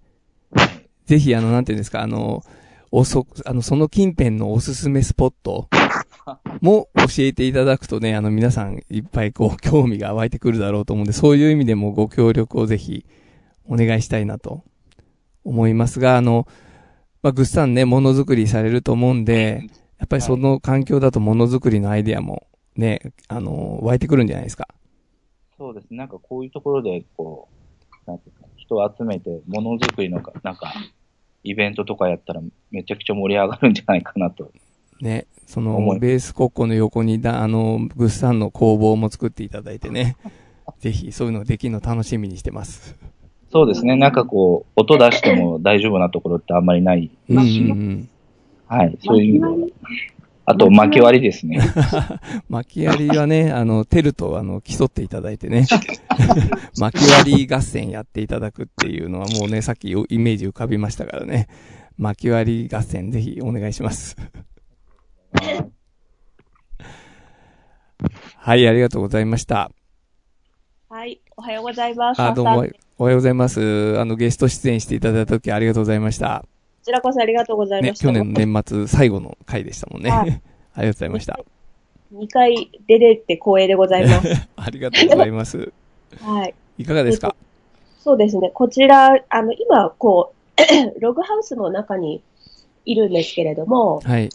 [1.07, 2.42] ぜひあの、なんていうんですか、あの、
[2.90, 5.68] おそ、あの、その近辺のおすすめスポット
[6.61, 13.05] も教えていただくとね、あの、皆さんいっぱいこう、興味が湧いてくるだろうと思うんで、そういう意味でもご協力をぜひ、
[13.68, 14.64] お願いしたいなと
[15.44, 16.46] 思いますが、あの、
[17.22, 24.68] まあ、ぐっさんね、ものづくりされると思うんで、やっぱりその環境だとものづくりのアイデアもね、あの、湧いてくるんじゃないですか。
[25.59, 25.96] そうですね。
[25.96, 27.48] なんかこういうところで、こ
[28.07, 30.72] う、なんていうか、人を集めて、ものづくりのか、なんか、
[31.42, 34.50] イベントとかやったらめちゃくちゃ盛り上がるんじゃないかなと。
[35.00, 40.16] ね、そのベース国庫の横にだ、あの、ぐっさんの工房も作っていただいてね、
[40.81, 42.96] ぜひそういうのできるの楽しみにしてます。
[43.56, 43.96] そうですね。
[43.96, 48.08] なんかこう、音出しても大丈夫なところってあんまりないうんうんし、うん。
[48.66, 49.72] はい、そういう。
[50.44, 51.58] あと、巻き割りですね。
[52.50, 55.64] 巻き割りはね、あの、テルとあの、競っていただいてね、
[56.78, 61.48] 巻き割り合戦やっていただくっていうのはもうね、さっきイメージ浮かびましたからね、
[61.96, 64.18] 巻き割り合戦ぜひお願いします。
[68.36, 69.70] はい、ありがとうございました。
[70.90, 72.22] はい、おはようございます。
[72.22, 72.68] あ、どうもこ、
[72.99, 73.99] おはようございます。
[73.99, 76.44] あの、ゲスト出演していただいた時ありがとうございました。
[76.83, 78.05] ちらこそありがとうございねま、した。
[78.07, 80.11] 去年の年末最後の回でしたもんね。
[80.11, 81.40] はあ いりがとうございました。
[82.14, 84.49] 2回出れて光栄でございます。
[84.57, 85.72] ありがとうございます。
[86.22, 86.55] はい。
[86.79, 87.35] いかがですか？
[88.01, 88.51] そうですね。
[88.55, 90.57] こちら、あの、今、こう、
[91.03, 92.22] ログハウスの中に
[92.87, 94.31] いるんですけれども、はい。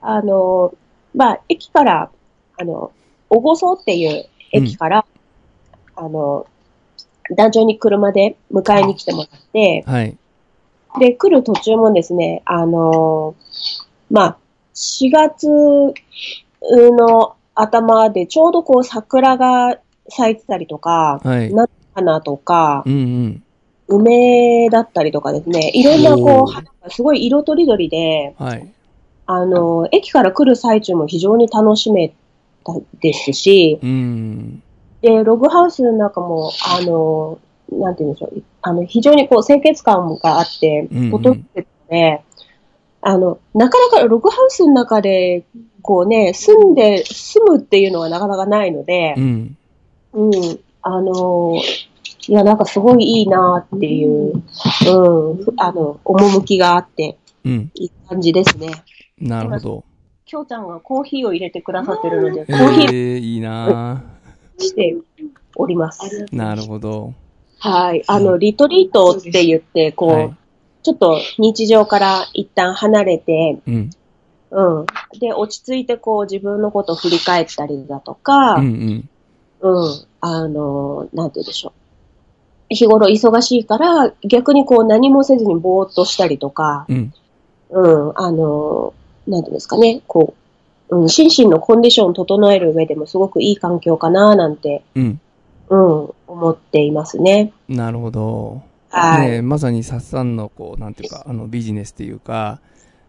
[0.00, 0.72] あの、
[1.12, 2.10] まあ、駅から、
[2.56, 2.92] あの、
[3.30, 5.06] 小御荘っていう駅から、
[5.96, 6.46] あの、
[7.34, 10.16] 団長に車で迎えに来てもらって、はい。
[11.00, 13.34] で、来る途中もですね、あの
[14.10, 14.38] まあ、
[14.74, 19.78] 4月の頭でちょうどこう桜が
[20.08, 22.96] 咲いてたりとか、はい菜の花とか、うんう
[23.28, 23.42] ん。
[23.88, 28.72] 梅だったりとかですね、いろんなおこーう、花がすごい色とりどりで、はい。
[29.26, 32.14] あの、駅から来る最中も非常に楽しめ
[32.64, 34.62] たですし、うん。
[35.06, 37.38] で、ログハウスの中も、あの、
[37.70, 42.22] なんて言うんでしょう、あの、非常にこう、清潔感があってうんうん、整ってるので、
[43.02, 45.44] あの、なかなかログハウスの中で、
[45.82, 49.56] こうね、住んで、住むっていうのはなかなかないのでう、ん。
[50.12, 50.32] うん、
[50.82, 51.54] あの、
[52.26, 57.70] いや、なんかすごいいいなっていう、うん、ふあの、趣があって、うん。
[57.74, 58.72] いい感じですね。
[59.20, 59.84] なるほど。
[60.24, 64.15] きょうちゃんがコーヒーを入れてくださってるので、えコーヒーー、いいな
[64.58, 64.96] して
[65.54, 66.26] おります。
[66.30, 66.36] ぁ。
[66.36, 67.14] なるほど。
[67.58, 68.02] はい。
[68.06, 70.36] あの、リトリートって言って、こう、はい
[70.86, 73.90] ちょっと日常から一旦離れて、うん。
[74.52, 74.86] うん。
[75.18, 79.04] で、落ち着いてこう自分のことを振り返ったりだとか、うん
[79.60, 80.06] ううん、ん。
[80.20, 81.72] あの、なんて言うでしょう。
[82.68, 87.12] 日頃忙しいから、逆にこう何もせずにぼーっとしたりとか、うん。
[87.70, 88.94] うん、あの、
[89.26, 90.45] なんていうんですかね、こう、
[90.88, 95.20] うん、心身のコンディションを整える上でもすごくいい環境かな、なんて、うん。
[95.68, 97.52] うん、思っていますね。
[97.68, 98.62] なるほど。
[98.90, 99.30] はい。
[99.30, 102.66] ねまさにサッサンの、こう、なんていうか、あの、ビジネスっていうか、はい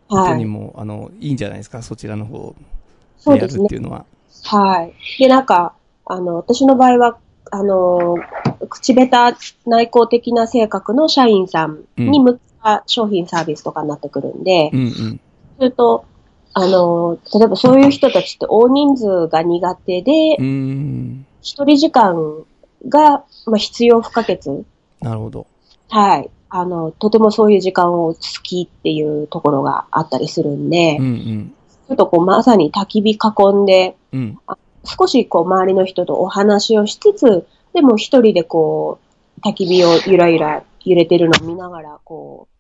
[0.10, 2.56] 人にも、あの、いいんじゃないですか、そちらの方
[3.26, 4.06] でやるっていうのは。
[4.44, 4.94] はい。
[5.20, 5.74] で、なんか、
[6.06, 7.18] あの、私の場合は、
[7.52, 8.16] あの、
[8.70, 15.20] 口下手内向的な性格の社員さんに向けた商品サービスとかになってくるんで、うんうん。
[15.58, 16.06] それと、
[16.58, 21.26] あの、例えばそういう人たちって大人数が苦手でう、ん。
[21.44, 22.16] 一人時間
[22.90, 24.66] が、まあ、必要不可欠。
[25.00, 25.46] なるほど。
[25.90, 26.30] はい。
[26.50, 31.54] あの、とてもそういう時間を好きっていうところがあったりするんで、うんうん。
[31.90, 34.40] ちょっとこうまさに焚き火囲んで、うん。
[34.84, 38.98] 少しこう周りの人とお話をしつつ、でも一人でこ
[39.38, 42.57] う、焚き火をゆらゆら揺れてるのを見ながら、こう、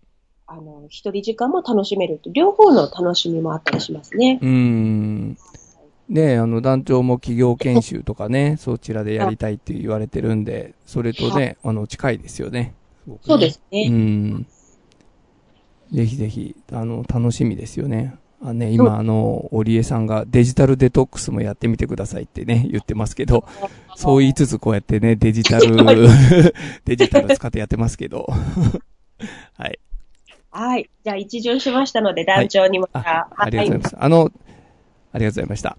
[0.49, 4.39] あの、一人時間も楽しめるって、両方の楽しみもあったりしますね。
[4.41, 5.38] うーん。
[6.07, 12.73] ねあの、団長も企業研修とかね、そちらでやりたいって言われてるんで、それとね、あの、近いですよね。
[13.05, 13.89] ねそうですうね。
[13.89, 14.47] ん。
[15.91, 18.15] ぜひぜひ、あの、楽しみですよね。
[18.41, 23.45] あね、今、あの、織江さんがデジタルデトックスもやってみてくださいってね、言ってますけど、
[23.97, 26.07] そう言いつつこうやってね、デジタル、
[26.86, 28.27] デジタル使ってやってますけど。
[30.58, 30.70] はい。
[30.70, 30.89] はい。
[31.04, 33.00] じゃあ一巡しましたので、団長にまた。
[33.00, 33.96] あありがとうございます。
[34.00, 35.78] あの、ありがとうございました。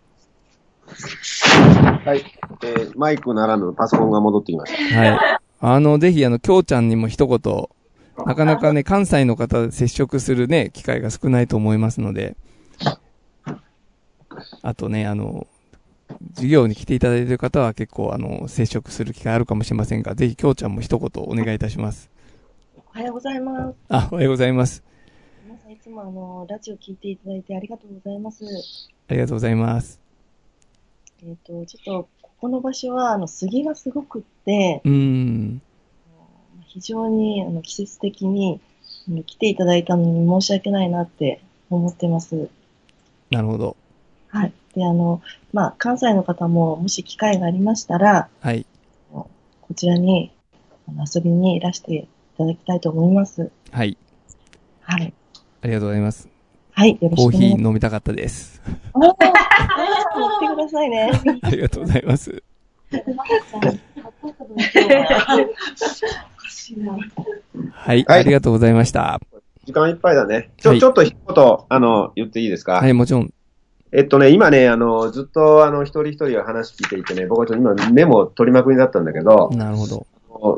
[2.04, 2.24] はい。
[2.62, 4.98] えーマイクならぬパソコンが戻ってきました。
[5.00, 5.40] はい。
[5.60, 7.68] あの、ぜひ、あの、きょうちゃんにも一言、
[8.24, 12.36] なかなかね、関西の方接触するね、機会が少ないと思いますので、
[14.62, 15.48] あとね、あの、
[16.34, 22.10] 授業に来ていただいている方は結構、あの、接触する機会あるかもしれませんが、ぜひ、きょうちゃんも一言お願いいたします。
[22.98, 23.76] おはようございます。
[23.90, 24.82] あ、おはようございます。
[25.46, 28.44] 皆さんいつもあの、ラジオ聞いていただいてありがとうございます。
[29.06, 30.00] ありがとうございます。
[31.22, 35.62] えっ、と、ちょっと、ここの場所は、あの、杉がすごくって、うーん。
[36.66, 38.60] 非常にあの季節的に
[39.26, 42.48] 来ていただいたのに申し訳ないなって思ってます。
[43.30, 43.76] なるほど。
[44.26, 44.52] はい。
[44.74, 48.66] で、あの、まあ、関西の方も、もし機会がありましたら、はい。
[49.12, 49.28] こ
[49.76, 50.32] ちらに
[51.14, 53.50] 遊びにいらしていただきたいと思います。
[53.72, 53.96] はい。
[54.82, 55.12] はい。
[55.62, 56.28] ありがとうございます。
[56.72, 56.96] はい。
[57.00, 58.62] よろしコーヒー飲みたかったです。
[58.94, 59.26] あー持って
[60.48, 61.10] くださいね。
[61.42, 62.42] ありがとうございます。
[67.72, 68.04] はい。
[68.04, 69.20] はいありがとうございました。
[69.64, 70.50] 時間いっぱいだね。
[70.58, 72.74] ちょ、はいちょっと一言、あの、言っていいですか？
[72.74, 73.30] はい、もちろん。
[73.90, 80.06] えっとね、今ね、あの、ずっと、あの、一人一人話聞いていてね、僕はちょっと今メモ取りまくりだったんだけど、なるほど。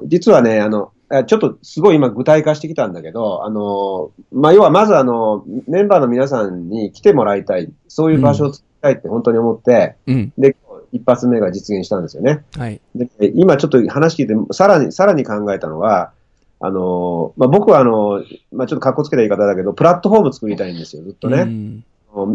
[0.06, 0.90] 実はね、あの、あ
[1.26, 10.32] ちょっとすごい今具体化してきたんだけど、あの、まあ、要はまずあの、メンバーの皆さんに来てもらいたい、そういう場所を作りたいって本当に思って、うん。
[10.38, 10.56] で、
[10.92, 12.44] 一発目が実現したんですよね。
[12.56, 12.80] はい。
[12.94, 16.12] で、今ちょっと話聞いて、さらに、さらに考えたのは、
[16.60, 21.42] あの、まあ、僕はあの、まあ、ちょっと格好つけた言い方だけど、プラットフォーム作りたいんですよ、ずっとね。
[21.42, 21.84] うん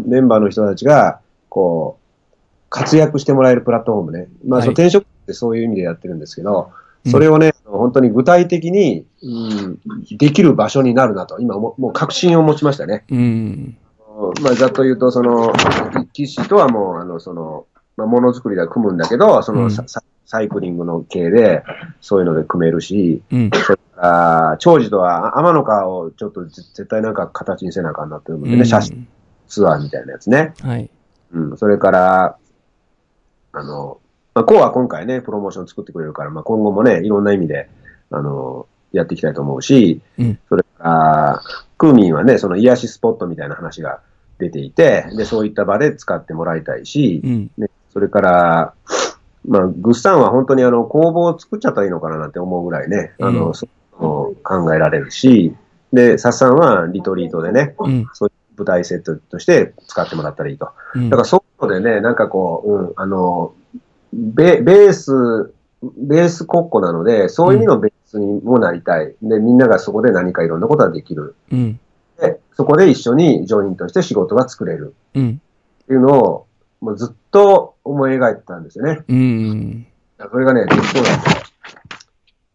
[0.06, 2.06] メンバーの人たちが、こう、
[2.70, 4.28] 活躍してもらえるプラットフォームね。
[4.46, 6.70] まあ、はいその転職ってそういう意味でやってるんですけど、
[7.04, 9.78] うんそれをね、本当に具体的に、うん、
[10.18, 13.04] できる場所になるなと、今ももう確信を持ちましたね。
[13.10, 13.78] うん。
[14.42, 15.52] まあ、ざっと言うと、その、
[16.12, 19.70] 騎士とはもう、あの、その、まあ、ものづくりでは組むんだけど、その、うん
[20.28, 21.62] サイクリングの系で、
[22.00, 23.50] そういうので組めるし、うん。
[23.52, 24.00] それか
[24.50, 29.06] ら、長寿とは、天の川をちょっとぜ絶対なんか形にせなあかんなっていうのでね、写真
[29.46, 30.52] ツアーみたいなやつね。
[30.62, 30.90] はい。
[31.32, 32.36] うん、それから、
[33.52, 34.00] あの、
[34.36, 37.70] まあ、こうは今回ね、プロモーション作ってくれるから、まあ、今後もね、いろんな意味で、
[38.10, 41.42] あの、やっていきたいと思うし、うんそれから、
[41.78, 44.02] クーミンはね、その癒しスポットみたいな話が
[44.38, 47.50] 出ていて、で、そういった場で使ってもらいたいし、うん。
[47.56, 48.74] ね、それから、
[49.48, 53.66] まあ、グッサンは本当にあの、工房を作っちゃったらいいのかななんて思うぐらいね、あの、うんそ
[54.42, 55.56] 考えられるし、
[55.94, 58.06] で、サッサンはリトリートでね、うん。
[58.12, 60.72] そういう舞台セットとして使ってもらったらいいと。
[60.94, 63.54] うんだからそういうのでね、なんかこう、うん、あの、
[64.16, 65.52] ベベース、
[65.82, 69.14] ベース国庫なので、そういう意味のベースにもなりたい。
[69.22, 71.34] で、みんながそこで何かいろんなことができる。
[71.52, 71.80] うん。
[72.18, 74.94] で、そこで一緒にジョインとして仕事が作れる。
[75.14, 75.40] うん。
[75.84, 76.46] っていうのを、
[76.80, 79.00] もうずっと思い描いてたんですよね。
[79.06, 79.86] うん。
[80.18, 81.46] それがね、できそうだと。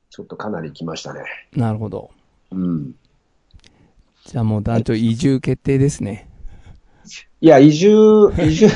[0.09, 1.21] ちょっとかなり来ましたね。
[1.55, 2.09] なるほど。
[2.51, 2.95] うん。
[4.25, 6.27] じゃあもう団長移住決定ですね。
[7.39, 8.67] いや、移住、移住、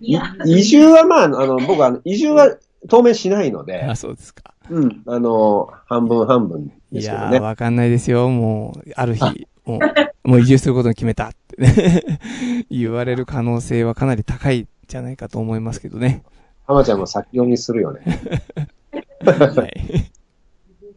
[0.00, 2.56] い移住はまあ、あの、僕は、あの移住は
[2.88, 4.54] 当面しないので、あ、そうですか。
[4.70, 7.40] うん、あの、半分半分でいやー、すけどね。
[7.40, 8.28] わかんないですよ。
[8.28, 9.78] もう、ある日、 も
[10.24, 12.18] う、もう移住することに決めたってね、
[12.70, 16.22] 言われる可能性はかなり高いんじゃないかと思いますけどね。
[16.66, 18.00] 浜ちゃんも先読みするよね。
[19.24, 20.10] はい。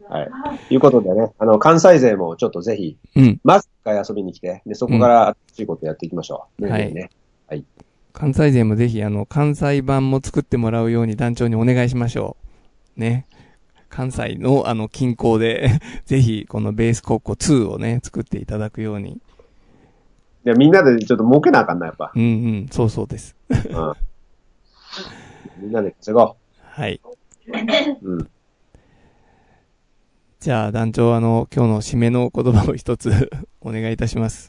[0.08, 0.30] はい。
[0.68, 3.40] ということでね、あの、関西勢もちょっとぜひ、うん。
[3.42, 6.64] まず一回遊びに来て、で、そこから新しいことやっていきましょう。
[6.64, 7.10] ねはいね。
[8.14, 12.36] 関西勢もぜひ、あの、関西版も作ってもらうように団長にお願いしましょ
[12.96, 13.00] う。
[13.00, 13.26] ね。
[13.90, 19.20] 関西の、あの、近郊で、 ぜひ、このベースコッコ2をね、作っていただくように。
[20.44, 22.12] で、みんなでちょっと儲けなあかんな、やっぱ。
[22.14, 23.34] うんうん、そうそうです。
[23.50, 23.58] うん。
[25.58, 27.00] みんなで稼ごはい。
[28.02, 28.10] う。
[28.10, 28.30] うん。
[30.38, 33.28] じゃあ、団長、あの、今日の締めの言葉を一つ
[33.60, 34.48] お願いいたします。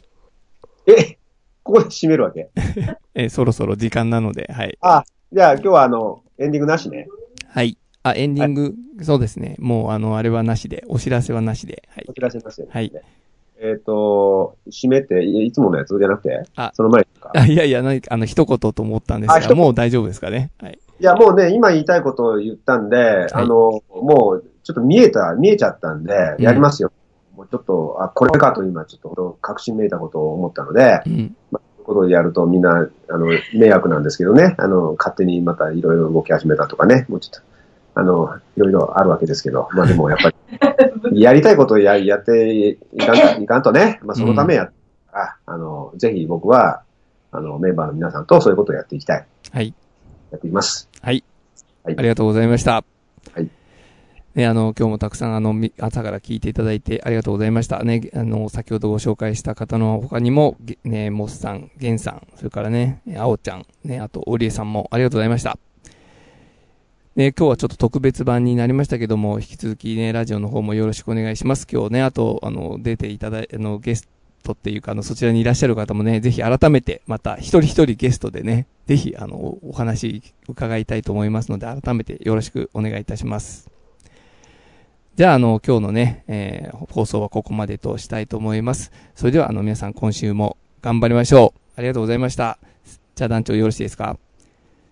[0.85, 1.17] え、
[1.65, 2.51] ここで締めるわけ
[3.15, 4.77] え、そろそろ時間なので、はい。
[4.81, 7.07] あ、じゃあ今日はあの、エンディングなしね。
[7.47, 7.75] はい。
[8.03, 9.55] あ、エンディング、そうですね。
[9.57, 12.13] もう、あの、あれはなしで、お知らせはなしで、はいお。
[12.13, 12.71] 知らせますよ、ね。
[12.71, 12.91] はい。
[13.59, 16.43] えっ、と、締めて、いいつものやつじゃなくて？
[16.55, 20.51] あその前かあ、いやいや、あの、一言と思ったんですが、もう大丈夫ですかね？
[20.61, 20.77] はい。
[20.99, 26.91] いや、もうね、今言いたいことを言ったんで、あの、もう、ちょっと見えた、見えちゃったんで、やりますよ。
[27.35, 31.35] もうちょっと、あ、これかと今、ちょっと、確信めいたことを思ったので、うん。
[31.51, 37.41] まあ、そういうことをやるとみんな、あの、迷惑なんですけどね、あの、勝手にまたいろいろ動き始めたとかね、もうちょっと、
[37.95, 40.29] あの、いろいろあるわけですけど、まあでもやっぱ
[41.09, 44.69] り、 やりたいことをややっていかんといかんとね、まあそのためや、
[45.11, 46.81] ああの、ぜひ僕は、
[47.31, 49.25] あの、メンバーの皆さんとそういうことをやっていきたい。
[49.51, 49.73] はい。
[50.31, 50.89] やっていきます。
[51.01, 51.23] はい。
[51.83, 52.83] はいありがとうございました。
[53.33, 53.49] はい。
[54.35, 57.81] ね、あの、今日もたくさん、あの、朝から聞いていただいてありがとうございました。
[57.85, 65.57] ね、あの、先ほどご紹介した方の他にも、ね、モスさん、ゲンさん、それからね、あおちゃん、ね、あと、オリエさんもありがとうございました。
[67.15, 71.65] ね、今日はちょっと特別版になりましたけども、引き続きね、ラジオの方もよろしくお願いします。
[71.71, 74.09] 今日ね、あと、あの、出ていただい、あの、ゲス
[74.43, 83.74] トっていうか、あの、そちらにいらっしゃる方もね、ぜひ改めて、また、一人一人ゲストでね、ぜひ、あの、お話伺いたいと思いますので、改めてよろしくお願いいたします。
[85.15, 88.91] じゃあ、あの、今日のね、えー放送はここまでとしたいと思います。
[89.15, 91.59] それでは、あの、皆さん今週も頑張りましょう。
[91.77, 92.57] ありがとうございました。
[93.15, 94.17] じゃあ、団長よろしいですか？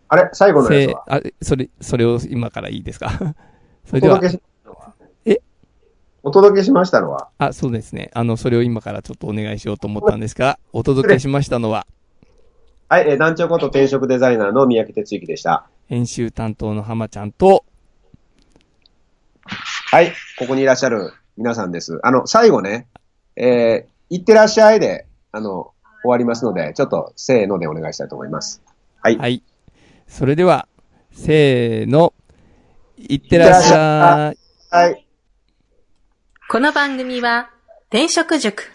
[0.08, 0.30] あれ？
[0.34, 1.04] 最後のやつは？
[1.22, 3.10] せあ、それ、それを今からいいですか？
[3.86, 4.22] それおでは？
[6.26, 8.10] お届けしましたのは、あ、そうですね。
[8.14, 11.86] あの、それを今からちょっとお願いしようと思ったんですが、お届けしましたのは、
[12.88, 15.68] はい、えー団長こと転職デザイナーの三宅哲之でした。
[15.88, 17.66] 編集担当の浜ちゃんと、
[19.46, 22.00] はい、ここにいらっしゃる皆さんです。
[22.04, 22.88] あの、最後ね、
[23.36, 25.72] えー、いってらっしゃいで、あの、
[26.04, 28.62] 終わりますので、ちょっと、せーのでお願いしたいと思います。
[29.02, 29.18] はい。
[29.18, 29.44] はい。
[30.08, 30.68] それでは、
[31.12, 32.14] せーの、
[32.98, 34.38] いってらっしゃい。
[34.70, 35.08] はい。
[36.50, 37.50] この番組は、
[37.90, 38.72] 転職塾。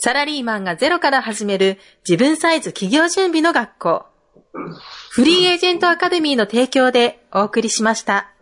[0.00, 1.78] サラリーマンがゼロから始める
[2.08, 4.06] 自分サイズ企業準備の学校。
[5.10, 8.32] フリーエージェントアカデミーの提供でお送りしました。